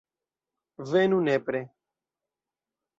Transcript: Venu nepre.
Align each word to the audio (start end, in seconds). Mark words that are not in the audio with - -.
Venu 0.93 1.21
nepre. 1.29 1.63